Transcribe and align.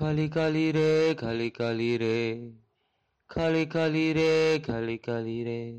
Kali-kali 0.00 0.72
re, 0.72 1.12
kali-kali 1.12 2.00
re. 2.00 2.40
Kali-kali 3.28 4.16
re, 4.16 4.56
kali-kali 4.64 5.44
re. 5.44 5.76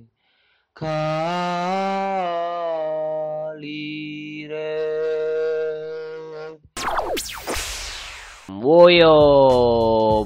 Kali 0.77 1.25
re. 4.45 4.77
Woyo, 8.45 9.17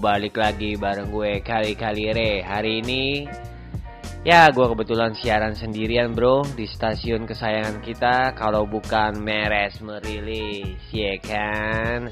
balik 0.04 0.44
lagi 0.44 0.76
bareng 0.76 1.08
gue 1.08 1.40
kali-kali 1.40 2.12
re. 2.12 2.44
Hari 2.44 2.84
ini 2.84 3.24
ya 4.28 4.52
gue 4.52 4.76
kebetulan 4.76 5.16
siaran 5.16 5.56
sendirian 5.56 6.12
bro 6.12 6.44
di 6.44 6.68
stasiun 6.68 7.24
kesayangan 7.24 7.80
kita. 7.80 8.36
Kalau 8.36 8.68
bukan 8.68 9.24
meres 9.24 9.80
merilis, 9.80 10.84
ya 10.92 11.16
kan? 11.24 12.12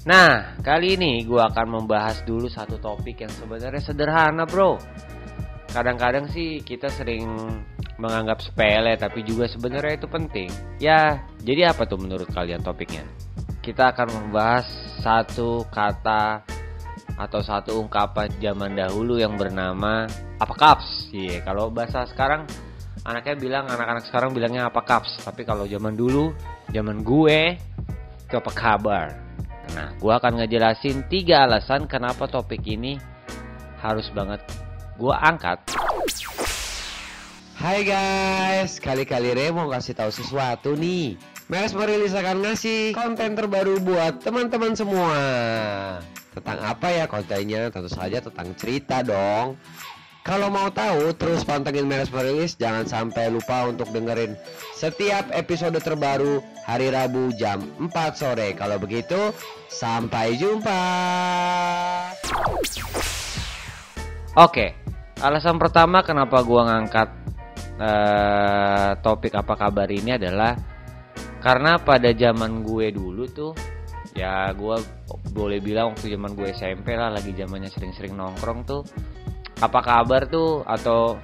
Nah, 0.00 0.56
kali 0.64 0.96
ini 0.96 1.28
gue 1.28 1.36
akan 1.36 1.76
membahas 1.76 2.24
dulu 2.24 2.48
satu 2.48 2.80
topik 2.80 3.20
yang 3.20 3.32
sebenarnya 3.36 3.84
sederhana 3.84 4.48
bro. 4.48 4.80
Kadang-kadang 5.68 6.24
sih 6.32 6.64
kita 6.64 6.88
sering 6.88 7.28
menganggap 8.00 8.40
sepele 8.40 8.96
tapi 8.96 9.20
juga 9.20 9.44
sebenarnya 9.44 10.00
itu 10.00 10.08
penting. 10.08 10.48
Ya, 10.80 11.20
jadi 11.44 11.76
apa 11.76 11.84
tuh 11.84 12.00
menurut 12.00 12.32
kalian 12.32 12.64
topiknya? 12.64 13.04
Kita 13.60 13.92
akan 13.92 14.08
membahas 14.08 14.64
satu 15.04 15.68
kata 15.68 16.48
atau 17.20 17.40
satu 17.44 17.76
ungkapan 17.76 18.32
zaman 18.40 18.72
dahulu 18.72 19.20
yang 19.20 19.36
bernama 19.36 20.08
apa 20.40 20.54
kaps 20.56 21.12
Iya, 21.12 21.44
kalau 21.44 21.68
bahasa 21.68 22.08
sekarang 22.08 22.48
anaknya 23.04 23.36
bilang 23.36 23.64
anak-anak 23.68 24.08
sekarang 24.08 24.32
bilangnya 24.32 24.72
apa 24.72 24.80
kaps 24.80 25.20
Tapi 25.28 25.44
kalau 25.44 25.68
zaman 25.68 25.92
dulu, 25.92 26.32
zaman 26.72 27.04
gue 27.04 27.60
itu 28.24 28.38
apa 28.38 28.52
kabar 28.56 29.29
Nah, 29.80 29.96
gue 29.96 30.12
akan 30.12 30.44
ngejelasin 30.44 31.08
tiga 31.08 31.48
alasan 31.48 31.88
kenapa 31.88 32.28
topik 32.28 32.60
ini 32.68 33.00
harus 33.80 34.12
banget 34.12 34.44
gue 35.00 35.08
angkat. 35.08 35.56
Hai 37.56 37.88
guys, 37.88 38.76
kali-kali 38.76 39.32
Re 39.32 39.48
mau 39.48 39.72
kasih 39.72 39.96
tahu 39.96 40.12
sesuatu 40.12 40.76
nih. 40.76 41.16
Meres 41.48 41.72
merilis 41.72 42.12
akan 42.12 42.44
ngasih 42.44 42.92
konten 42.92 43.32
terbaru 43.32 43.80
buat 43.80 44.20
teman-teman 44.20 44.76
semua. 44.76 45.16
Tentang 46.36 46.60
apa 46.60 46.86
ya 46.92 47.08
kontennya? 47.08 47.72
Tentu 47.72 47.88
saja 47.88 48.20
tentang 48.20 48.52
cerita 48.60 49.00
dong. 49.00 49.56
Kalau 50.20 50.52
mau 50.52 50.68
tahu, 50.68 51.16
terus 51.16 51.48
pantengin 51.48 51.88
Meres 51.88 52.12
Merilis. 52.12 52.52
Jangan 52.60 52.84
sampai 52.84 53.32
lupa 53.32 53.64
untuk 53.64 53.88
dengerin 53.88 54.36
setiap 54.76 55.32
episode 55.32 55.80
terbaru 55.80 56.44
hari 56.68 56.92
Rabu 56.92 57.32
jam 57.40 57.64
4 57.80 57.88
sore. 58.12 58.52
Kalau 58.52 58.76
begitu, 58.76 59.32
sampai 59.72 60.36
jumpa. 60.36 60.82
Oke, 64.36 64.76
alasan 65.24 65.56
pertama 65.56 66.04
kenapa 66.04 66.44
gua 66.44 66.68
ngangkat 66.68 67.08
uh, 67.80 68.92
topik 69.00 69.32
apa 69.32 69.56
kabar 69.56 69.88
ini 69.88 70.20
adalah 70.20 70.52
karena 71.40 71.80
pada 71.80 72.12
zaman 72.12 72.60
gue 72.60 72.92
dulu 72.92 73.24
tuh 73.32 73.52
ya 74.12 74.52
gue 74.52 74.76
boleh 75.32 75.58
bilang 75.64 75.96
waktu 75.96 76.12
zaman 76.12 76.36
gue 76.36 76.52
SMP 76.52 76.92
lah 76.92 77.08
lagi 77.08 77.32
zamannya 77.32 77.72
sering-sering 77.72 78.12
nongkrong 78.12 78.68
tuh 78.68 78.84
apa 79.60 79.80
kabar 79.84 80.26
tuh? 80.26 80.64
Atau 80.64 81.20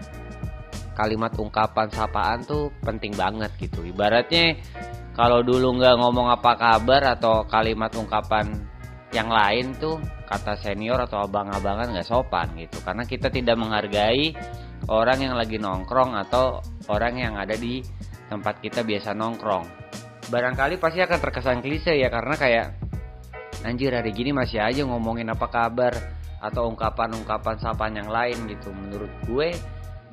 kalimat 0.97 1.33
ungkapan 1.37 1.93
sapaan 1.93 2.41
tuh 2.45 2.73
penting 2.81 3.13
banget 3.13 3.53
gitu. 3.61 3.85
Ibaratnya 3.85 4.57
kalau 5.13 5.45
dulu 5.45 5.77
nggak 5.77 5.97
ngomong 6.01 6.33
apa 6.33 6.57
kabar 6.57 7.17
atau 7.17 7.45
kalimat 7.45 7.93
ungkapan 7.93 8.49
yang 9.13 9.29
lain 9.33 9.77
tuh 9.77 10.01
kata 10.27 10.59
senior 10.59 10.99
atau 11.05 11.25
abang-abangan 11.25 11.93
nggak 11.93 12.09
sopan 12.09 12.49
gitu. 12.57 12.81
Karena 12.81 13.05
kita 13.05 13.29
tidak 13.29 13.57
menghargai 13.61 14.33
orang 14.89 15.19
yang 15.21 15.35
lagi 15.37 15.61
nongkrong 15.61 16.17
atau 16.17 16.61
orang 16.89 17.21
yang 17.21 17.35
ada 17.37 17.55
di 17.57 17.85
tempat 18.27 18.59
kita 18.65 18.83
biasa 18.83 19.13
nongkrong. 19.13 19.65
Barangkali 20.27 20.81
pasti 20.83 20.99
akan 21.05 21.19
terkesan 21.23 21.63
klise 21.63 21.95
ya 21.95 22.11
karena 22.11 22.35
kayak 22.35 22.67
anjir 23.63 23.95
hari 23.95 24.11
gini 24.11 24.35
masih 24.35 24.59
aja 24.59 24.83
ngomongin 24.83 25.31
apa 25.31 25.47
kabar 25.47 26.16
atau 26.41 26.69
ungkapan-ungkapan 26.69 27.57
sapaan 27.61 27.95
yang 27.97 28.11
lain 28.11 28.49
gitu. 28.51 28.71
Menurut 28.73 29.13
gue 29.25 29.55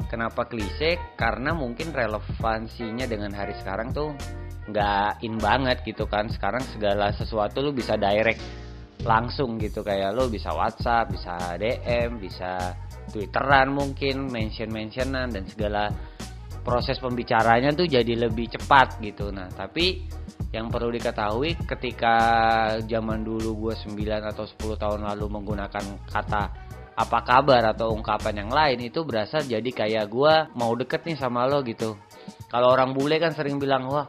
kenapa 0.08 0.48
klise 0.50 1.16
karena 1.20 1.54
mungkin 1.54 1.94
relevansinya 1.94 3.06
dengan 3.06 3.32
hari 3.36 3.54
sekarang 3.60 3.94
tuh 3.94 4.16
nggak 4.70 5.24
in 5.24 5.38
banget 5.38 5.84
gitu 5.84 6.08
kan. 6.08 6.32
Sekarang 6.32 6.64
segala 6.72 7.12
sesuatu 7.12 7.60
lu 7.60 7.76
bisa 7.76 8.00
direct 8.00 8.40
langsung 9.04 9.60
gitu. 9.60 9.84
Kayak 9.84 10.16
lo 10.16 10.32
bisa 10.32 10.56
WhatsApp, 10.56 11.12
bisa 11.12 11.60
DM, 11.60 12.18
bisa 12.20 12.74
Twitteran 13.04 13.76
mungkin, 13.76 14.32
mention-mentionan 14.32 15.28
dan 15.36 15.44
segala 15.44 15.92
proses 16.64 16.98
pembicaranya 16.98 17.76
tuh 17.76 17.86
jadi 17.86 18.28
lebih 18.28 18.56
cepat 18.56 18.98
gitu. 19.04 19.30
Nah, 19.30 19.52
tapi 19.52 20.08
yang 20.56 20.72
perlu 20.72 20.90
diketahui 20.96 21.60
ketika 21.68 22.16
zaman 22.88 23.22
dulu 23.22 23.70
gue 23.70 23.74
9 23.76 24.32
atau 24.32 24.48
10 24.48 24.80
tahun 24.80 25.02
lalu 25.14 25.26
menggunakan 25.28 25.86
kata 26.08 26.44
apa 26.94 27.20
kabar 27.26 27.74
atau 27.74 27.90
ungkapan 27.90 28.46
yang 28.46 28.52
lain 28.54 28.86
itu 28.86 29.02
berasa 29.02 29.42
jadi 29.42 29.66
kayak 29.66 30.06
gue 30.14 30.34
mau 30.56 30.72
deket 30.78 31.04
nih 31.04 31.18
sama 31.18 31.46
lo 31.50 31.66
gitu. 31.66 31.98
Kalau 32.48 32.70
orang 32.70 32.94
bule 32.94 33.18
kan 33.18 33.34
sering 33.34 33.58
bilang 33.58 33.90
wah 33.90 34.06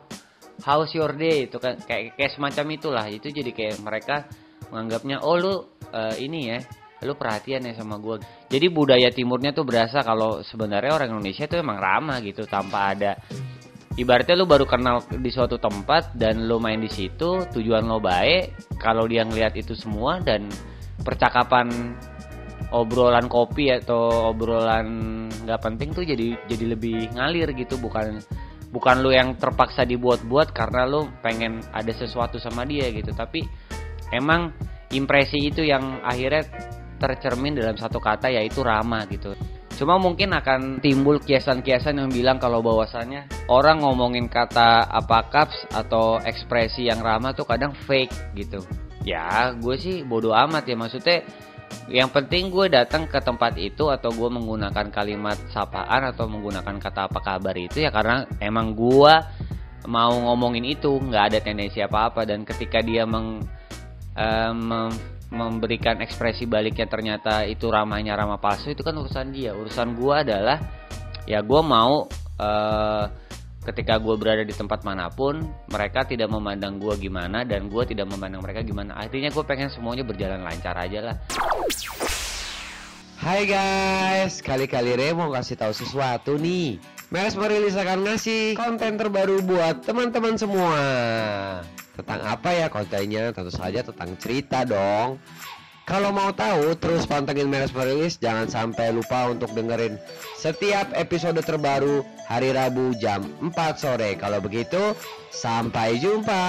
how's 0.62 0.93
your 0.94 1.10
day 1.16 1.48
itu 1.48 1.56
kan 1.59 1.81
kayak 1.82 2.14
kayak 2.14 2.32
semacam 2.37 2.66
itulah 2.76 3.06
itu 3.09 3.32
jadi 3.32 3.50
kayak 3.50 3.81
mereka 3.81 4.28
menganggapnya 4.69 5.25
oh 5.25 5.34
lu 5.41 5.54
uh, 5.91 6.14
ini 6.20 6.54
ya 6.54 6.59
lu 7.04 7.15
perhatian 7.15 7.69
ya 7.69 7.72
sama 7.76 8.00
gue 8.00 8.19
jadi 8.48 8.66
budaya 8.72 9.09
timurnya 9.12 9.53
tuh 9.53 9.69
berasa 9.69 10.00
kalau 10.00 10.41
sebenarnya 10.41 10.97
orang 10.97 11.15
Indonesia 11.15 11.44
tuh 11.44 11.60
emang 11.60 11.78
ramah 11.78 12.19
gitu 12.25 12.48
tanpa 12.48 12.97
ada 12.97 13.15
ibaratnya 13.94 14.34
lu 14.34 14.48
baru 14.48 14.66
kenal 14.66 15.04
di 15.06 15.31
suatu 15.31 15.60
tempat 15.60 16.16
dan 16.16 16.48
lu 16.48 16.59
main 16.59 16.81
di 16.81 16.91
situ 16.91 17.47
tujuan 17.53 17.87
lo 17.87 18.03
baik 18.03 18.76
kalau 18.82 19.06
dia 19.06 19.22
ngeliat 19.22 19.54
itu 19.54 19.76
semua 19.78 20.19
dan 20.19 20.48
percakapan 21.04 21.94
obrolan 22.75 23.31
kopi 23.31 23.70
atau 23.70 24.34
obrolan 24.34 24.87
nggak 25.47 25.60
penting 25.62 25.94
tuh 25.94 26.03
jadi 26.03 26.34
jadi 26.50 26.64
lebih 26.75 27.14
ngalir 27.14 27.54
gitu. 27.54 27.78
Bukan 27.78 28.19
bukan 28.75 28.97
lu 29.06 29.14
yang 29.14 29.38
terpaksa 29.38 29.87
dibuat-buat 29.87 30.50
karena 30.50 30.82
lu 30.88 31.06
pengen 31.22 31.62
ada 31.70 31.94
sesuatu 31.94 32.43
sama 32.43 32.66
dia 32.66 32.91
gitu. 32.91 33.14
Tapi 33.14 33.47
emang 34.10 34.50
impresi 34.91 35.50
itu 35.50 35.62
yang 35.62 36.03
akhirnya 36.03 36.43
tercermin 37.04 37.53
dalam 37.53 37.76
satu 37.76 38.00
kata 38.00 38.32
yaitu 38.32 38.65
ramah 38.65 39.04
gitu. 39.12 39.37
Cuma 39.75 39.98
mungkin 39.98 40.31
akan 40.32 40.78
timbul 40.78 41.19
kiasan-kiasan 41.19 41.98
yang 41.98 42.09
bilang 42.09 42.38
kalau 42.38 42.62
bahwasannya 42.62 43.26
orang 43.50 43.82
ngomongin 43.82 44.31
kata 44.31 44.87
apa 44.87 45.28
caps 45.28 45.66
atau 45.75 46.22
ekspresi 46.22 46.87
yang 46.87 47.03
ramah 47.03 47.37
tuh 47.37 47.44
kadang 47.44 47.75
fake 47.75 48.14
gitu. 48.38 48.62
Ya, 49.04 49.53
gue 49.53 49.76
sih 49.76 50.00
bodoh 50.06 50.32
amat 50.32 50.64
ya 50.64 50.78
maksudnya 50.78 51.26
yang 51.91 52.09
penting 52.09 52.48
gue 52.48 52.70
datang 52.70 53.04
ke 53.04 53.19
tempat 53.20 53.59
itu 53.60 53.91
atau 53.93 54.09
gue 54.14 54.31
menggunakan 54.31 54.88
kalimat 54.88 55.37
sapaan 55.53 56.06
atau 56.09 56.31
menggunakan 56.31 56.81
kata 56.81 57.10
apa 57.10 57.20
kabar 57.20 57.53
itu 57.59 57.84
ya 57.84 57.91
karena 57.93 58.25
emang 58.41 58.72
gue 58.72 59.14
mau 59.84 60.14
ngomongin 60.16 60.64
itu 60.64 60.97
nggak 60.97 61.34
ada 61.34 61.38
tendensi 61.44 61.84
apa-apa 61.84 62.25
dan 62.25 62.47
ketika 62.48 62.81
dia 62.81 63.04
meng 63.04 63.44
um, 64.16 64.88
memberikan 65.34 65.99
ekspresi 65.99 66.47
baliknya 66.47 66.87
ternyata 66.87 67.43
itu 67.45 67.67
ramahnya 67.67 68.15
ramah 68.15 68.39
palsu 68.39 68.71
itu 68.71 68.87
kan 68.87 68.95
urusan 68.95 69.34
dia. 69.34 69.50
Urusan 69.53 69.99
gue 69.99 70.15
adalah 70.15 70.62
ya 71.27 71.43
gue 71.43 71.61
mau 71.61 72.06
uh, 72.39 73.05
ketika 73.65 73.97
gue 73.97 74.15
berada 74.15 74.44
di 74.47 74.55
tempat 74.55 74.87
mana 74.87 75.11
pun 75.11 75.41
mereka 75.73 76.05
tidak 76.06 76.31
memandang 76.31 76.78
gue 76.78 76.94
gimana 77.00 77.43
dan 77.43 77.67
gue 77.67 77.83
tidak 77.84 78.06
memandang 78.06 78.41
mereka 78.41 78.62
gimana. 78.62 78.94
Artinya 78.94 79.28
gue 79.34 79.44
pengen 79.44 79.69
semuanya 79.69 80.06
berjalan 80.06 80.47
lancar 80.47 80.78
aja 80.78 81.12
lah. 81.12 81.17
Hai 83.25 83.49
guys, 83.49 84.44
kali-kali 84.44 85.00
Re 85.00 85.17
mau 85.17 85.32
kasih 85.32 85.56
tahu 85.56 85.73
sesuatu 85.73 86.37
nih. 86.37 86.94
Meres 87.14 87.38
merilis 87.38 87.78
akan 87.78 88.11
ngasih 88.11 88.58
konten 88.58 88.99
terbaru 88.99 89.38
buat 89.46 89.87
teman-teman 89.87 90.34
semua. 90.34 90.82
Tentang 91.94 92.20
apa 92.26 92.50
ya 92.50 92.66
kontennya? 92.66 93.31
Tentu 93.31 93.55
saja 93.55 93.87
tentang 93.87 94.19
cerita 94.19 94.66
dong. 94.66 95.22
Kalau 95.87 96.11
mau 96.11 96.34
tahu, 96.34 96.75
terus 96.75 97.06
pantengin 97.06 97.46
Meres 97.46 97.70
Merilis. 97.70 98.19
Jangan 98.19 98.50
sampai 98.50 98.90
lupa 98.90 99.31
untuk 99.31 99.55
dengerin 99.55 99.94
setiap 100.34 100.90
episode 100.99 101.38
terbaru 101.38 102.02
hari 102.26 102.50
Rabu 102.50 102.99
jam 102.99 103.22
4 103.38 103.55
sore. 103.78 104.19
Kalau 104.19 104.43
begitu, 104.43 104.99
sampai 105.31 106.02
jumpa. 106.02 106.43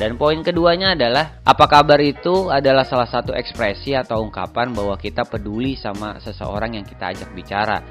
Dan 0.00 0.16
poin 0.16 0.40
keduanya 0.40 0.96
adalah 0.96 1.44
apa 1.44 1.68
kabar 1.68 2.00
itu 2.00 2.48
adalah 2.48 2.88
salah 2.88 3.04
satu 3.04 3.36
ekspresi 3.36 3.92
atau 3.92 4.24
ungkapan 4.24 4.72
bahwa 4.72 4.96
kita 4.96 5.28
peduli 5.28 5.76
sama 5.76 6.16
seseorang 6.24 6.80
yang 6.80 6.88
kita 6.88 7.12
ajak 7.12 7.28
bicara. 7.36 7.84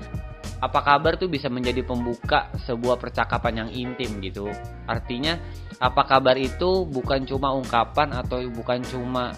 apa 0.60 0.84
kabar 0.84 1.16
tuh 1.16 1.32
bisa 1.32 1.48
menjadi 1.48 1.88
pembuka 1.88 2.52
sebuah 2.68 3.00
percakapan 3.00 3.64
yang 3.64 3.70
intim 3.72 4.20
gitu. 4.20 4.52
Artinya 4.84 5.40
apa 5.80 6.04
kabar 6.04 6.36
itu 6.36 6.84
bukan 6.84 7.24
cuma 7.24 7.56
ungkapan 7.56 8.12
atau 8.12 8.44
bukan 8.52 8.84
cuma 8.84 9.32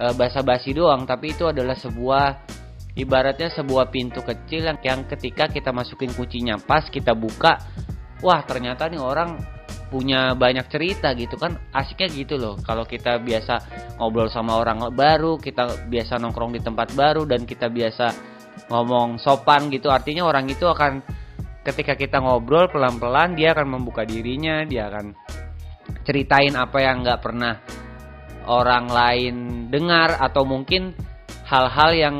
e, 0.00 0.08
basa-basi 0.16 0.72
doang, 0.72 1.04
tapi 1.04 1.36
itu 1.36 1.44
adalah 1.44 1.76
sebuah 1.76 2.48
ibaratnya 2.96 3.52
sebuah 3.52 3.92
pintu 3.92 4.24
kecil 4.24 4.64
yang, 4.64 4.80
yang 4.80 5.04
ketika 5.04 5.52
kita 5.52 5.68
masukin 5.68 6.08
kuncinya 6.16 6.56
pas 6.56 6.88
kita 6.88 7.12
buka, 7.12 7.60
wah 8.24 8.40
ternyata 8.48 8.88
nih 8.88 9.04
orang 9.04 9.36
punya 9.94 10.34
banyak 10.34 10.66
cerita 10.66 11.14
gitu 11.14 11.38
kan 11.38 11.54
asiknya 11.70 12.10
gitu 12.10 12.34
loh. 12.34 12.58
Kalau 12.58 12.82
kita 12.82 13.22
biasa 13.22 13.54
ngobrol 14.02 14.26
sama 14.26 14.58
orang 14.58 14.90
baru 14.90 15.38
kita 15.38 15.86
biasa 15.86 16.18
nongkrong 16.18 16.58
di 16.58 16.60
tempat 16.66 16.98
baru 16.98 17.22
dan 17.22 17.46
kita 17.46 17.70
biasa 17.70 18.10
ngomong 18.74 19.22
sopan 19.22 19.70
gitu 19.70 19.94
artinya 19.94 20.26
orang 20.26 20.50
itu 20.50 20.66
akan 20.66 20.98
ketika 21.62 21.94
kita 21.94 22.18
ngobrol 22.18 22.66
pelan-pelan 22.66 23.38
dia 23.38 23.54
akan 23.54 23.78
membuka 23.78 24.02
dirinya 24.02 24.66
dia 24.66 24.90
akan 24.90 25.14
ceritain 26.02 26.58
apa 26.58 26.78
yang 26.82 27.06
nggak 27.06 27.22
pernah 27.22 27.62
orang 28.50 28.90
lain 28.90 29.36
dengar 29.70 30.18
atau 30.18 30.42
mungkin 30.42 30.90
hal-hal 31.46 31.90
yang 31.94 32.16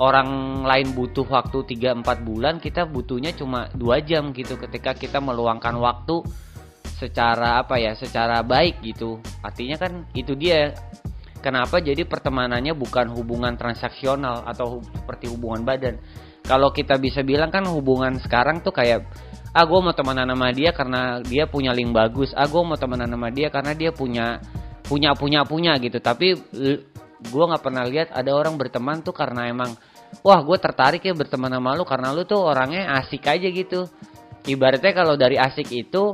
orang 0.00 0.62
lain 0.64 0.96
butuh 0.96 1.28
waktu 1.28 1.76
3-4 1.76 2.24
bulan 2.24 2.56
kita 2.56 2.88
butuhnya 2.88 3.36
cuma 3.36 3.68
dua 3.76 4.00
jam 4.00 4.32
gitu. 4.32 4.56
Ketika 4.56 4.96
kita 4.96 5.20
meluangkan 5.20 5.76
waktu 5.76 6.24
secara 7.00 7.64
apa 7.64 7.80
ya 7.80 7.96
secara 7.96 8.44
baik 8.44 8.84
gitu 8.84 9.16
artinya 9.40 9.80
kan 9.80 10.04
itu 10.12 10.36
dia 10.36 10.76
Kenapa 11.40 11.80
jadi 11.80 12.04
pertemanannya 12.04 12.76
bukan 12.76 13.16
hubungan 13.16 13.56
transaksional 13.56 14.44
atau 14.44 14.84
seperti 14.84 15.32
hubungan 15.32 15.64
badan? 15.64 15.96
Kalau 16.44 16.68
kita 16.68 17.00
bisa 17.00 17.24
bilang 17.24 17.48
kan 17.48 17.64
hubungan 17.64 18.20
sekarang 18.20 18.60
tuh 18.60 18.76
kayak 18.76 19.08
ah 19.56 19.64
gue 19.64 19.80
mau 19.80 19.96
temenan 19.96 20.28
sama 20.28 20.52
dia 20.52 20.70
karena 20.76 21.24
dia 21.24 21.48
punya 21.48 21.72
link 21.72 21.96
bagus, 21.96 22.36
ah 22.36 22.44
gue 22.44 22.60
mau 22.60 22.76
temenan 22.76 23.08
sama 23.08 23.32
dia 23.32 23.48
karena 23.48 23.72
dia 23.72 23.88
punya 23.88 24.36
punya 24.84 25.16
punya 25.16 25.40
punya 25.48 25.72
gitu. 25.80 25.96
Tapi 25.96 26.36
gue 27.20 27.44
nggak 27.48 27.64
pernah 27.64 27.88
lihat 27.88 28.12
ada 28.12 28.36
orang 28.36 28.60
berteman 28.60 29.00
tuh 29.00 29.16
karena 29.16 29.48
emang 29.48 29.72
wah 30.20 30.44
gue 30.44 30.58
tertarik 30.60 31.00
ya 31.00 31.16
berteman 31.16 31.56
sama 31.56 31.72
lu 31.72 31.88
karena 31.88 32.12
lu 32.12 32.28
tuh 32.28 32.44
orangnya 32.44 33.00
asik 33.00 33.24
aja 33.24 33.48
gitu. 33.48 33.88
Ibaratnya 34.44 34.92
kalau 34.92 35.16
dari 35.16 35.40
asik 35.40 35.72
itu 35.72 36.12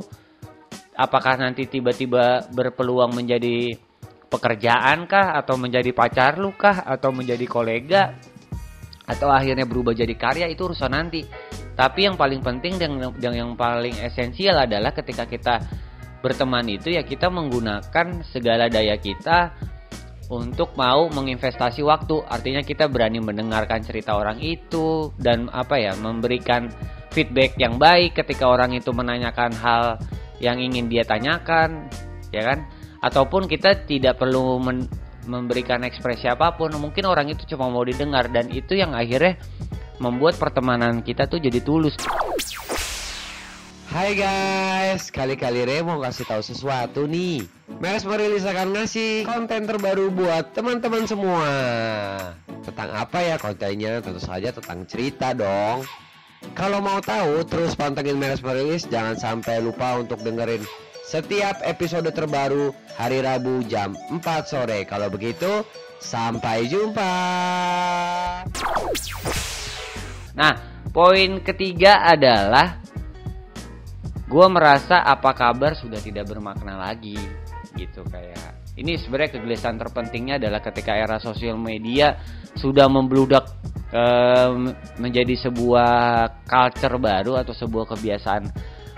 apakah 0.97 1.37
nanti 1.37 1.69
tiba-tiba 1.69 2.49
berpeluang 2.49 3.13
menjadi 3.13 3.77
pekerjaan 4.27 5.07
kah 5.07 5.37
atau 5.39 5.55
menjadi 5.55 5.93
pacar 5.95 6.35
lu 6.41 6.51
kah 6.57 6.83
atau 6.83 7.13
menjadi 7.15 7.45
kolega 7.47 8.17
atau 9.07 9.31
akhirnya 9.31 9.63
berubah 9.63 9.95
jadi 9.95 10.11
karya 10.19 10.51
itu 10.51 10.67
urusan 10.67 10.91
nanti. 10.91 11.23
Tapi 11.77 12.09
yang 12.09 12.19
paling 12.19 12.43
penting 12.43 12.75
dan 12.75 12.97
yang, 12.99 13.33
yang 13.33 13.51
paling 13.55 13.95
esensial 14.03 14.67
adalah 14.67 14.91
ketika 14.91 15.23
kita 15.23 15.55
berteman 16.19 16.65
itu 16.67 16.91
ya 16.91 17.05
kita 17.05 17.29
menggunakan 17.29 18.25
segala 18.33 18.67
daya 18.67 18.97
kita 18.97 19.53
untuk 20.27 20.75
mau 20.75 21.07
menginvestasi 21.07 21.85
waktu. 21.87 22.19
Artinya 22.27 22.65
kita 22.65 22.91
berani 22.91 23.23
mendengarkan 23.23 23.79
cerita 23.79 24.19
orang 24.19 24.43
itu 24.43 25.15
dan 25.15 25.47
apa 25.55 25.79
ya 25.79 25.95
memberikan 25.95 26.67
feedback 27.15 27.55
yang 27.55 27.79
baik 27.79 28.17
ketika 28.19 28.49
orang 28.49 28.75
itu 28.75 28.91
menanyakan 28.91 29.55
hal 29.55 29.95
yang 30.37 30.61
ingin 30.61 30.89
dia 30.89 31.03
tanyakan, 31.07 31.89
ya 32.29 32.43
kan? 32.45 32.67
ataupun 33.01 33.45
kita 33.45 33.85
tidak 33.85 34.17
perlu 34.17 34.57
men 34.61 34.89
memberikan 35.27 35.83
ekspresi 35.83 36.31
apa 36.31 36.55
pun 36.55 36.71
mungkin 36.79 37.03
orang 37.03 37.27
itu 37.27 37.43
cuma 37.51 37.67
mau 37.67 37.83
didengar 37.83 38.31
dan 38.31 38.47
itu 38.47 38.79
yang 38.79 38.95
akhirnya 38.95 39.35
membuat 39.99 40.39
pertemanan 40.39 41.03
kita 41.03 41.27
tuh 41.27 41.43
jadi 41.43 41.59
tulus 41.59 41.99
Hai 43.87 44.19
guys, 44.19 45.09
kali-kali 45.09 45.63
Re 45.63 45.79
mau 45.79 46.03
kasih 46.03 46.27
tahu 46.27 46.43
sesuatu 46.43 47.07
nih. 47.07 47.47
Meres 47.79 48.03
merilis 48.03 48.43
akan 48.43 48.75
ngasih 48.75 49.23
konten 49.23 49.63
terbaru 49.63 50.11
buat 50.11 50.51
teman-teman 50.51 51.07
semua. 51.07 51.49
Tentang 52.67 52.91
apa 52.91 53.17
ya 53.23 53.39
kontennya? 53.39 54.03
Tentu 54.03 54.19
saja 54.19 54.51
tentang 54.51 54.83
cerita 54.85 55.31
dong. 55.31 55.87
Kalau 56.53 56.79
mau 56.79 57.01
tahu, 57.01 57.43
terus 57.43 57.73
pantengin 57.73 58.15
Meres 58.15 58.43
merilis. 58.45 58.85
Jangan 58.87 59.17
sampai 59.17 59.59
lupa 59.59 59.97
untuk 59.99 60.21
dengerin 60.21 60.63
setiap 61.07 61.63
episode 61.63 62.11
terbaru 62.11 62.75
hari 62.99 63.23
Rabu 63.23 63.63
jam 63.65 63.95
4 64.11 64.21
sore. 64.43 64.83
Kalau 64.83 65.07
begitu, 65.07 65.63
sampai 65.97 66.69
jumpa. 66.69 67.13
Nah, 70.37 70.53
poin 70.93 71.41
ketiga 71.41 72.05
adalah 72.05 72.77
gue 74.27 74.47
merasa 74.51 75.01
apa 75.07 75.31
kabar 75.31 75.73
sudah 75.73 76.03
tidak 76.03 76.27
bermakna 76.27 76.75
lagi 76.75 77.15
gitu 77.79 78.03
kayak 78.11 78.59
ini 78.75 78.99
sebenarnya 78.99 79.39
kegelisahan 79.39 79.79
terpentingnya 79.79 80.35
adalah 80.35 80.59
ketika 80.59 80.93
era 80.93 81.15
sosial 81.17 81.55
media 81.55 82.19
sudah 82.59 82.91
membludak 82.91 83.47
um, 83.93 84.71
menjadi 84.99 85.47
sebuah 85.47 85.93
culture 86.47 86.97
baru 86.99 87.39
atau 87.39 87.53
sebuah 87.55 87.95
kebiasaan 87.95 88.43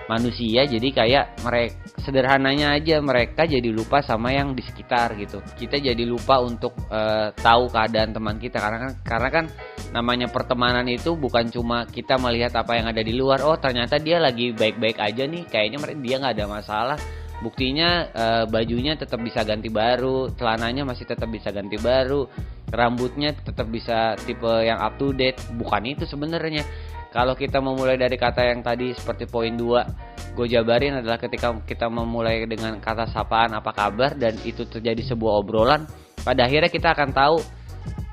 manusia. 0.10 0.66
Jadi 0.66 0.90
kayak 0.90 1.46
mereka 1.46 1.78
sederhananya 2.02 2.74
aja 2.74 2.98
mereka 2.98 3.46
jadi 3.46 3.70
lupa 3.70 4.02
sama 4.02 4.34
yang 4.34 4.58
di 4.58 4.66
sekitar 4.66 5.14
gitu. 5.22 5.38
Kita 5.54 5.78
jadi 5.78 6.02
lupa 6.02 6.42
untuk 6.42 6.74
uh, 6.90 7.30
tahu 7.38 7.70
keadaan 7.70 8.10
teman 8.18 8.42
kita. 8.42 8.58
Karena 8.58 8.78
kan 8.90 8.94
karena 9.06 9.30
kan 9.30 9.46
namanya 9.94 10.28
pertemanan 10.34 10.90
itu 10.90 11.14
bukan 11.14 11.54
cuma 11.54 11.86
kita 11.86 12.18
melihat 12.18 12.58
apa 12.58 12.82
yang 12.82 12.90
ada 12.90 13.06
di 13.06 13.14
luar. 13.14 13.46
Oh 13.46 13.62
ternyata 13.62 14.02
dia 14.02 14.18
lagi 14.18 14.50
baik-baik 14.58 14.98
aja 14.98 15.30
nih. 15.30 15.46
Kayaknya 15.46 15.78
dia 16.02 16.16
nggak 16.18 16.34
ada 16.42 16.48
masalah. 16.50 16.98
Buktinya 17.40 18.10
uh, 18.12 18.46
bajunya 18.52 19.00
tetap 19.00 19.22
bisa 19.22 19.46
ganti 19.46 19.70
baru. 19.72 20.34
Celananya 20.36 20.84
masih 20.84 21.06
tetap 21.08 21.30
bisa 21.30 21.54
ganti 21.54 21.78
baru 21.80 22.26
rambutnya 22.70 23.34
tetap 23.34 23.68
bisa 23.70 24.18
tipe 24.26 24.50
yang 24.66 24.80
up 24.80 24.98
to 24.98 25.14
date. 25.14 25.38
Bukan 25.58 25.84
itu 25.86 26.06
sebenarnya. 26.06 26.64
Kalau 27.10 27.34
kita 27.34 27.58
memulai 27.58 27.98
dari 27.98 28.22
kata 28.22 28.46
yang 28.46 28.62
tadi 28.62 28.94
seperti 28.94 29.26
poin 29.26 29.58
2 29.58 30.38
gue 30.38 30.46
jabarin 30.46 31.02
adalah 31.02 31.18
ketika 31.18 31.52
kita 31.66 31.90
memulai 31.90 32.46
dengan 32.46 32.78
kata 32.78 33.10
sapaan 33.10 33.58
apa 33.58 33.74
kabar 33.74 34.14
dan 34.14 34.38
itu 34.46 34.62
terjadi 34.70 35.02
sebuah 35.02 35.42
obrolan 35.42 35.90
pada 36.22 36.46
akhirnya 36.46 36.70
kita 36.70 36.94
akan 36.94 37.10
tahu 37.10 37.42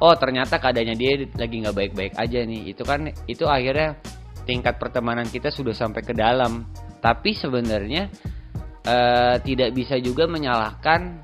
oh 0.01 0.15
ternyata 0.17 0.57
keadaannya 0.57 0.97
dia 0.97 1.13
lagi 1.37 1.57
nggak 1.63 1.77
baik-baik 1.77 2.13
aja 2.17 2.41
nih. 2.45 2.73
Itu 2.73 2.83
kan 2.83 3.13
itu 3.29 3.45
akhirnya 3.45 4.01
tingkat 4.49 4.79
pertemanan 4.81 5.29
kita 5.29 5.53
sudah 5.53 5.77
sampai 5.77 6.03
ke 6.05 6.17
dalam. 6.17 6.65
Tapi 7.01 7.37
sebenarnya 7.37 8.09
uh, 8.87 9.37
tidak 9.43 9.71
bisa 9.77 10.01
juga 10.01 10.27
menyalahkan 10.27 11.21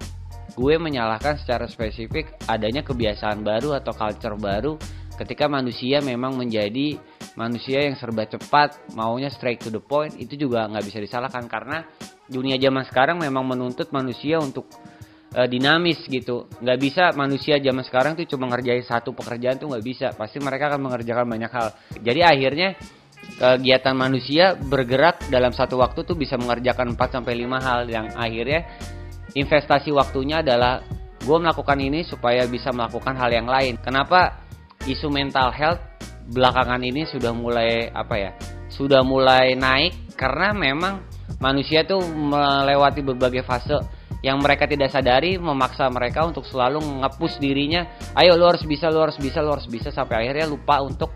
gue 0.53 0.75
menyalahkan 0.77 1.41
secara 1.41 1.65
spesifik 1.69 2.37
adanya 2.49 2.85
kebiasaan 2.85 3.41
baru 3.41 3.77
atau 3.79 3.93
culture 3.97 4.37
baru 4.37 4.77
ketika 5.17 5.49
manusia 5.49 6.01
memang 6.01 6.37
menjadi 6.37 6.97
manusia 7.37 7.89
yang 7.89 7.97
serba 7.97 8.29
cepat 8.29 8.93
maunya 8.93 9.33
straight 9.33 9.61
to 9.61 9.73
the 9.73 9.81
point 9.81 10.13
itu 10.21 10.37
juga 10.37 10.69
nggak 10.69 10.85
bisa 10.85 10.99
disalahkan 11.01 11.49
karena 11.49 11.85
dunia 12.29 12.57
zaman 12.61 12.85
sekarang 12.89 13.21
memang 13.21 13.45
menuntut 13.45 13.93
manusia 13.93 14.41
untuk 14.41 14.69
uh, 15.37 15.49
dinamis 15.49 16.01
gitu. 16.09 16.49
Nggak 16.61 16.79
bisa 16.81 17.05
manusia 17.13 17.61
zaman 17.61 17.85
sekarang 17.85 18.13
tuh 18.17 18.29
cuma 18.29 18.49
ngerjain 18.49 18.85
satu 18.85 19.13
pekerjaan 19.13 19.61
tuh 19.61 19.69
nggak 19.73 19.85
bisa. 19.85 20.07
Pasti 20.17 20.41
mereka 20.41 20.73
akan 20.73 20.81
mengerjakan 20.89 21.27
banyak 21.29 21.53
hal. 21.53 21.69
Jadi 22.01 22.21
akhirnya 22.25 22.69
kegiatan 23.23 23.95
manusia 23.95 24.59
bergerak 24.59 25.31
dalam 25.31 25.55
satu 25.55 25.79
waktu 25.79 26.03
tuh 26.03 26.19
bisa 26.19 26.35
mengerjakan 26.35 26.99
4 26.99 27.23
sampai 27.23 27.39
5 27.39 27.67
hal 27.67 27.81
yang 27.87 28.07
akhirnya 28.19 28.67
investasi 29.33 29.91
waktunya 29.95 30.41
adalah 30.45 30.83
gue 31.23 31.39
melakukan 31.39 31.79
ini 31.79 32.03
supaya 32.03 32.45
bisa 32.51 32.75
melakukan 32.75 33.15
hal 33.15 33.31
yang 33.31 33.47
lain. 33.47 33.79
Kenapa? 33.79 34.43
Isu 34.83 35.07
mental 35.09 35.55
health 35.55 35.93
belakangan 36.27 36.83
ini 36.83 37.07
sudah 37.07 37.35
mulai 37.35 37.91
apa 37.91 38.15
ya 38.15 38.31
sudah 38.73 39.03
mulai 39.05 39.59
naik 39.59 40.15
karena 40.15 40.55
memang 40.55 41.03
manusia 41.43 41.83
tuh 41.83 42.01
melewati 42.03 43.03
berbagai 43.03 43.43
fase 43.43 43.77
yang 44.23 44.39
mereka 44.39 44.71
tidak 44.71 44.95
sadari 44.95 45.35
memaksa 45.35 45.91
mereka 45.91 46.23
untuk 46.23 46.47
selalu 46.47 46.79
ngepus 47.03 47.43
dirinya 47.43 47.85
ayo 48.15 48.39
lu 48.39 48.47
harus 48.47 48.63
bisa 48.63 48.87
lu 48.87 49.03
harus 49.03 49.19
bisa 49.19 49.43
lu 49.43 49.51
harus 49.51 49.67
bisa 49.67 49.91
sampai 49.91 50.25
akhirnya 50.25 50.47
lupa 50.47 50.79
untuk 50.79 51.11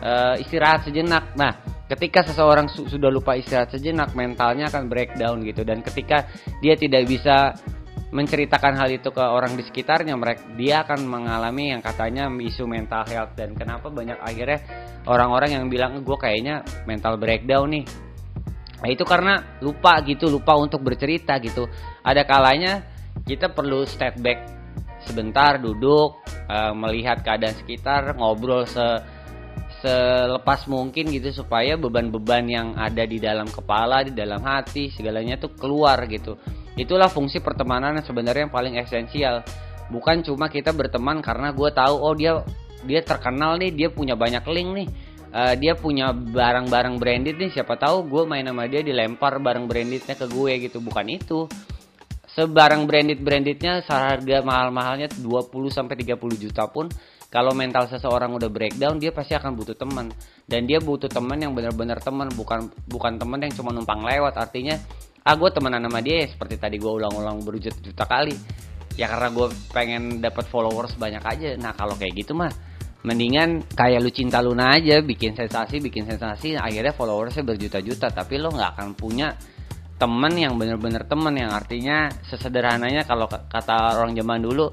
uh, 0.00 0.34
istirahat 0.40 0.88
sejenak. 0.88 1.36
Nah 1.36 1.67
ketika 1.88 2.20
seseorang 2.22 2.68
su 2.68 2.84
sudah 2.86 3.08
lupa 3.08 3.34
istirahat 3.34 3.72
sejenak 3.72 4.12
mentalnya 4.12 4.68
akan 4.68 4.86
breakdown 4.86 5.40
gitu. 5.42 5.64
Dan 5.64 5.80
ketika 5.80 6.28
dia 6.60 6.76
tidak 6.76 7.08
bisa 7.08 7.56
menceritakan 8.08 8.72
hal 8.80 8.88
itu 8.88 9.12
ke 9.12 9.20
orang 9.20 9.52
di 9.52 9.64
sekitarnya 9.64 10.16
mereka 10.16 10.40
dia 10.56 10.80
akan 10.80 11.04
mengalami 11.04 11.76
yang 11.76 11.80
katanya 11.80 12.28
isu 12.28 12.68
mental 12.68 13.08
health. 13.08 13.32
Dan 13.34 13.56
kenapa 13.56 13.88
banyak 13.88 14.20
akhirnya 14.20 14.60
orang-orang 15.08 15.56
yang 15.56 15.64
bilang 15.72 16.04
gue 16.04 16.18
kayaknya 16.20 16.62
mental 16.84 17.16
breakdown 17.16 17.72
nih. 17.72 17.84
Nah 18.78 18.88
itu 18.92 19.02
karena 19.02 19.58
lupa 19.64 19.98
gitu 20.06 20.30
lupa 20.30 20.54
untuk 20.54 20.84
bercerita 20.84 21.40
gitu. 21.42 21.66
Ada 22.04 22.22
kalanya 22.28 22.84
kita 23.26 23.50
perlu 23.50 23.82
step 23.88 24.20
back 24.22 24.38
sebentar 25.02 25.58
duduk 25.58 26.22
uh, 26.46 26.72
melihat 26.74 27.22
keadaan 27.24 27.54
sekitar 27.58 28.14
ngobrol 28.14 28.66
se 28.68 29.17
selepas 29.78 30.66
mungkin 30.66 31.10
gitu 31.14 31.30
supaya 31.30 31.78
beban-beban 31.78 32.44
yang 32.50 32.68
ada 32.74 33.06
di 33.06 33.22
dalam 33.22 33.46
kepala, 33.46 34.02
di 34.02 34.10
dalam 34.10 34.42
hati, 34.42 34.90
segalanya 34.90 35.38
tuh 35.38 35.54
keluar 35.54 36.02
gitu. 36.10 36.34
Itulah 36.74 37.06
fungsi 37.10 37.38
pertemanan 37.38 37.98
yang 37.98 38.06
sebenarnya 38.06 38.50
yang 38.50 38.54
paling 38.54 38.74
esensial. 38.78 39.46
Bukan 39.88 40.26
cuma 40.26 40.50
kita 40.50 40.74
berteman 40.74 41.22
karena 41.22 41.54
gue 41.54 41.70
tahu 41.70 41.94
oh 41.94 42.14
dia 42.14 42.42
dia 42.86 43.02
terkenal 43.02 43.58
nih, 43.58 43.70
dia 43.74 43.88
punya 43.90 44.18
banyak 44.18 44.42
link 44.50 44.70
nih. 44.84 44.88
Uh, 45.28 45.52
dia 45.60 45.76
punya 45.76 46.08
barang-barang 46.16 46.96
branded 46.96 47.36
nih 47.36 47.52
siapa 47.52 47.76
tahu 47.76 48.08
gue 48.08 48.24
main 48.24 48.48
sama 48.48 48.64
dia 48.64 48.80
dilempar 48.80 49.36
barang 49.36 49.68
brandednya 49.68 50.16
ke 50.16 50.24
gue 50.24 50.52
gitu 50.56 50.80
bukan 50.80 51.04
itu 51.04 51.44
sebarang 52.32 52.88
branded 52.88 53.20
brandednya 53.20 53.84
seharga 53.84 54.40
mahal-mahalnya 54.40 55.12
20 55.20 55.52
sampai 55.68 56.00
30 56.00 56.16
juta 56.48 56.64
pun 56.72 56.88
kalau 57.28 57.52
mental 57.52 57.84
seseorang 57.92 58.32
udah 58.40 58.48
breakdown 58.48 58.96
dia 58.96 59.12
pasti 59.12 59.36
akan 59.36 59.52
butuh 59.52 59.76
teman. 59.76 60.08
Dan 60.48 60.64
dia 60.64 60.80
butuh 60.80 61.12
teman 61.12 61.36
yang 61.36 61.52
benar-benar 61.52 62.00
teman 62.00 62.32
bukan 62.32 62.72
bukan 62.88 63.20
teman 63.20 63.44
yang 63.44 63.52
cuma 63.52 63.68
numpang 63.68 64.00
lewat. 64.00 64.32
Artinya 64.40 64.80
ah 65.28 65.36
gue 65.36 65.50
temenan 65.52 65.84
sama 65.84 66.00
dia 66.00 66.24
ya, 66.24 66.26
seperti 66.32 66.56
tadi 66.56 66.80
gue 66.80 66.88
ulang-ulang 66.88 67.44
berjuta-juta 67.44 68.08
kali. 68.08 68.32
Ya 68.96 69.12
karena 69.12 69.28
gue 69.28 69.46
pengen 69.76 70.24
dapat 70.24 70.48
followers 70.48 70.96
banyak 70.96 71.20
aja. 71.20 71.48
Nah 71.60 71.76
kalau 71.76 72.00
kayak 72.00 72.16
gitu 72.16 72.32
mah 72.32 72.48
mendingan 73.04 73.62
kayak 73.76 74.02
lu 74.02 74.10
cinta 74.10 74.42
Luna 74.42 74.74
aja 74.74 74.98
bikin 75.04 75.36
sensasi 75.36 75.78
bikin 75.78 76.02
sensasi 76.08 76.56
akhirnya 76.56 76.96
followersnya 76.96 77.44
berjuta-juta. 77.44 78.08
Tapi 78.08 78.40
lo 78.40 78.56
nggak 78.56 78.70
akan 78.72 78.88
punya 78.96 79.36
temen 80.00 80.32
yang 80.32 80.56
bener-bener 80.56 81.04
temen 81.04 81.34
yang 81.36 81.52
artinya 81.52 82.08
sesederhananya 82.24 83.04
kalau 83.04 83.28
kata 83.28 83.98
orang 84.00 84.16
zaman 84.16 84.40
dulu 84.40 84.72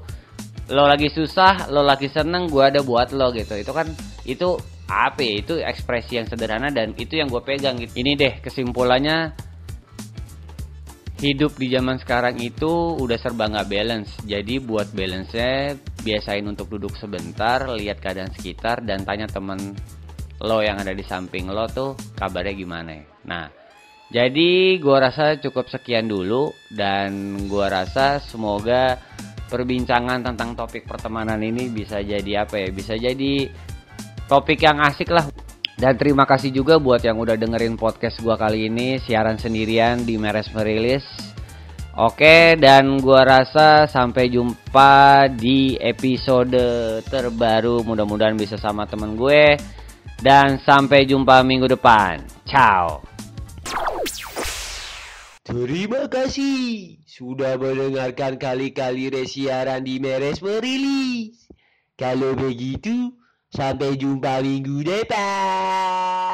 lo 0.70 0.84
lagi 0.90 1.06
susah 1.12 1.70
lo 1.70 1.86
lagi 1.86 2.10
seneng 2.10 2.50
gue 2.50 2.62
ada 2.62 2.82
buat 2.82 3.14
lo 3.14 3.30
gitu 3.30 3.54
itu 3.54 3.70
kan 3.70 3.86
itu 4.26 4.58
apa 4.86 5.18
ya? 5.22 5.34
itu 5.42 5.54
ekspresi 5.58 6.18
yang 6.18 6.26
sederhana 6.26 6.70
dan 6.70 6.94
itu 6.98 7.18
yang 7.18 7.30
gue 7.30 7.42
pegang 7.42 7.78
gitu. 7.78 7.94
ini 7.98 8.18
deh 8.18 8.42
kesimpulannya 8.42 9.34
hidup 11.22 11.56
di 11.56 11.72
zaman 11.72 11.96
sekarang 11.96 12.36
itu 12.42 12.98
udah 12.98 13.16
serba 13.16 13.48
nggak 13.48 13.68
balance 13.72 14.10
jadi 14.26 14.60
buat 14.60 14.92
balance 14.92 15.32
nya 15.32 15.72
biasain 16.04 16.44
untuk 16.44 16.68
duduk 16.68 16.92
sebentar 16.98 17.64
lihat 17.72 18.02
keadaan 18.04 18.30
sekitar 18.36 18.84
dan 18.84 19.06
tanya 19.06 19.24
temen 19.26 19.74
lo 20.44 20.60
yang 20.60 20.76
ada 20.76 20.92
di 20.92 21.00
samping 21.06 21.48
lo 21.48 21.64
tuh 21.72 21.96
kabarnya 22.18 22.52
gimana 22.52 23.00
nah 23.24 23.48
jadi 24.12 24.78
gue 24.78 24.96
rasa 25.02 25.40
cukup 25.40 25.66
sekian 25.66 26.06
dulu 26.06 26.52
dan 26.70 27.40
gue 27.48 27.66
rasa 27.66 28.20
semoga 28.22 29.00
perbincangan 29.46 30.22
tentang 30.22 30.54
topik 30.58 30.86
pertemanan 30.86 31.40
ini 31.42 31.70
bisa 31.70 32.02
jadi 32.02 32.46
apa 32.46 32.60
ya? 32.60 32.68
Bisa 32.70 32.94
jadi 32.94 33.48
topik 34.26 34.62
yang 34.62 34.82
asik 34.82 35.10
lah. 35.10 35.26
Dan 35.76 35.92
terima 36.00 36.24
kasih 36.24 36.50
juga 36.56 36.80
buat 36.80 37.04
yang 37.04 37.20
udah 37.20 37.36
dengerin 37.36 37.76
podcast 37.76 38.24
gua 38.24 38.40
kali 38.40 38.72
ini 38.72 38.96
siaran 38.96 39.36
sendirian 39.36 40.08
di 40.08 40.16
Meres 40.16 40.48
Merilis. 40.56 41.04
Oke, 41.96 42.60
dan 42.60 43.00
gua 43.00 43.24
rasa 43.24 43.88
sampai 43.88 44.28
jumpa 44.28 45.28
di 45.32 45.80
episode 45.80 47.00
terbaru. 47.08 47.80
Mudah-mudahan 47.84 48.36
bisa 48.36 48.60
sama 48.60 48.84
temen 48.84 49.16
gue. 49.16 49.56
Dan 50.16 50.60
sampai 50.60 51.04
jumpa 51.04 51.44
minggu 51.44 51.68
depan. 51.68 52.24
Ciao. 52.48 53.15
Terima 55.46 56.10
kasih 56.10 56.98
sudah 57.06 57.54
mendengarkan 57.54 58.34
kali-kali 58.34 59.14
resiaran 59.14 59.86
di 59.86 60.02
Meres 60.02 60.42
Merilis. 60.42 61.46
Kalau 61.94 62.34
begitu, 62.34 63.14
sampai 63.54 63.94
jumpa 63.94 64.42
minggu 64.42 64.82
depan. 64.82 66.25